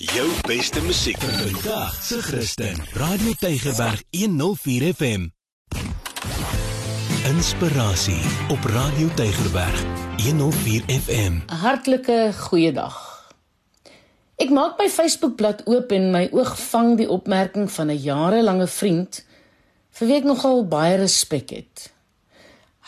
[0.00, 2.78] Jou beste musiek vandag se Christen.
[2.92, 5.26] Radio Tygerberg 104 FM.
[7.28, 9.82] Inspirasie op Radio Tygerberg
[10.16, 11.32] 104 FM.
[11.46, 12.96] 'n Hartlike goeiedag.
[14.36, 19.24] Ek maak my Facebookblad oop en my oog vang die opmerking van 'n jarelange vriend
[19.90, 21.92] vir wie ek nogal baie respek het.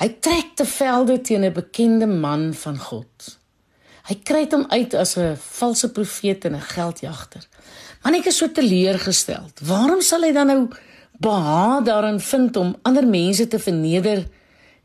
[0.00, 3.41] Hy trek te velde teen 'n bekende man van God.
[4.08, 7.46] Hy kry hom uit as 'n valse profeet en 'n geldjagter.
[8.02, 9.50] Maar ek is so teleurgestel.
[9.62, 10.68] Waarom sal hy dan nou
[11.20, 14.26] beha daarin vind om ander mense te verneder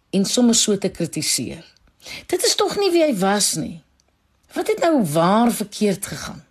[0.10, 1.66] en sommer so te kritiseer?
[2.28, 3.82] Dit is tog nie wie hy was nie.
[4.54, 6.44] Wat het nou waar verkeerd gegaan?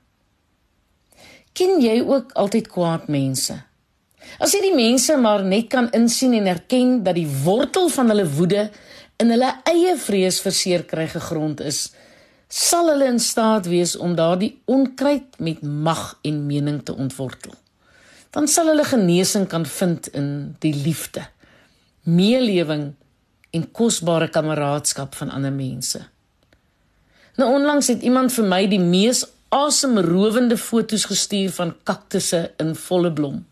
[1.53, 3.57] Ken jy ook altyd kwaad mense?
[4.43, 8.27] As jy die mense maar net kan insien en erken dat die wortel van hulle
[8.29, 8.67] woede
[9.23, 11.87] in hulle eie vrees verseer kry gegrond is,
[12.49, 17.55] sal hulle in staat wees om daardie onkruid met mag en mening te ontwortel.
[18.31, 21.27] Dan sal hulle genesing kan vind in die liefde,
[22.03, 22.93] meelewing
[23.51, 26.03] en kosbare kameraadskap van ander mense.
[27.37, 33.13] Nou onlangs het iemand vir my die mees asemrowende foto's gestuur van kaktusse in volle
[33.13, 33.45] blom.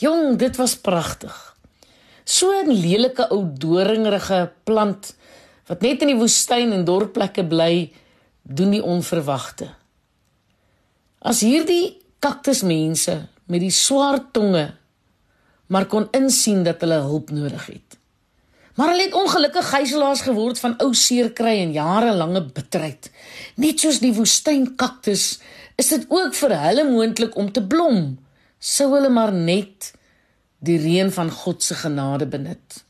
[0.00, 1.34] Jong, dit was pragtig.
[2.24, 5.14] So 'n lelike ou doringerige plant
[5.66, 7.92] wat net in die woestyn en dorpplekke bly,
[8.48, 9.68] doen die onverwagte.
[11.20, 14.66] As hierdie kaktusmense met die swart tonge
[15.68, 17.96] maar kon insien dat hulle hulp nodig het.
[18.78, 23.10] Maar hulle het ongelukkig gijslaers geword van ou seerkry en jarelange bitterheid.
[23.60, 25.24] Net soos die woestynkaktus
[25.78, 28.16] is dit ook vir hulle moontlik om te blom,
[28.58, 29.92] sou hulle maar net
[30.64, 32.80] die reën van God se genade benut.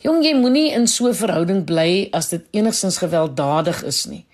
[0.00, 4.24] Jong, jy moenie in so 'n verhouding bly as dit enigstens gewelddadig is nie.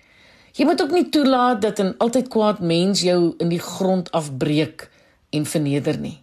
[0.57, 4.91] Jy moet ook nie toelaat dat 'n altyd kwaad mens jou in die grond afbreek
[5.31, 6.23] en verneder nie.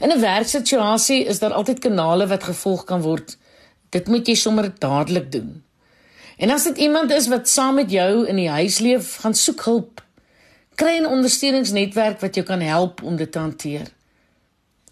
[0.00, 3.36] In 'n werksituasie is daar altyd kanale wat gevolg kan word.
[3.88, 5.62] Dit moet jy sommer dadelik doen.
[6.36, 9.64] En as dit iemand is wat saam met jou in die huis leef, gaan soek
[9.64, 10.02] hulp.
[10.74, 13.86] Kry 'n ondersteuningsnetwerk wat jou kan help om dit te hanteer.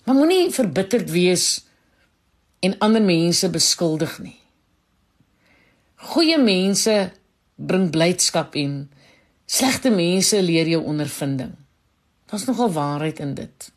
[0.04, 1.64] Maar moenie verbitterd wees
[2.60, 4.38] en ander mense beskuldig nie.
[5.94, 7.12] Goeie mense
[7.66, 8.90] bring blydskap en
[9.46, 11.52] slegte mense leer jou ondervinding.
[12.30, 13.72] Daar's nogal waarheid in dit.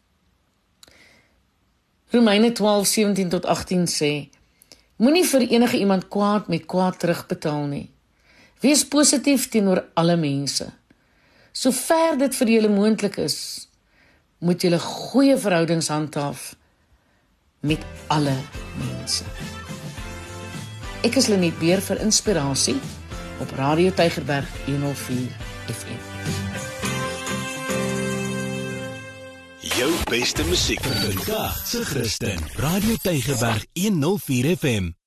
[2.09, 4.29] Romeine 12:17 tot 18 sê:
[4.95, 7.91] Moenie vir enige iemand kwaad met kwaad terugbetaal nie.
[8.59, 10.71] Wees positief teenoor alle mense.
[11.51, 13.67] Sover dit vir julle moontlik is,
[14.37, 16.55] moet julle goeie verhoudings handhaaf
[17.59, 18.35] met alle
[18.79, 19.23] mense.
[21.03, 22.79] Ek is Lenet Beer vir inspirasie
[23.39, 25.17] op Radio Tygerberg 104
[25.65, 25.99] FM.
[29.59, 32.37] Jou beste musiek vandag se Christen.
[32.55, 35.04] Radio Tygerberg 104 FM.